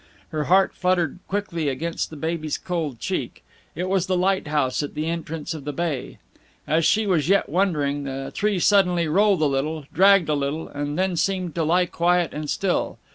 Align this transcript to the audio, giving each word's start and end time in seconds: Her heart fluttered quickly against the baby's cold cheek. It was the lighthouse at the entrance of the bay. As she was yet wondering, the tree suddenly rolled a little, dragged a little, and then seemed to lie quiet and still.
Her 0.29 0.45
heart 0.45 0.73
fluttered 0.73 1.19
quickly 1.27 1.69
against 1.69 2.09
the 2.09 2.15
baby's 2.15 2.57
cold 2.57 2.97
cheek. 2.97 3.43
It 3.75 3.87
was 3.87 4.07
the 4.07 4.17
lighthouse 4.17 4.81
at 4.81 4.95
the 4.95 5.05
entrance 5.05 5.53
of 5.53 5.63
the 5.63 5.73
bay. 5.73 6.17
As 6.65 6.85
she 6.85 7.05
was 7.05 7.29
yet 7.29 7.49
wondering, 7.49 8.05
the 8.05 8.31
tree 8.33 8.57
suddenly 8.57 9.07
rolled 9.07 9.43
a 9.43 9.45
little, 9.45 9.85
dragged 9.93 10.27
a 10.27 10.33
little, 10.33 10.67
and 10.67 10.97
then 10.97 11.15
seemed 11.17 11.53
to 11.53 11.63
lie 11.63 11.85
quiet 11.85 12.33
and 12.33 12.49
still. 12.49 12.97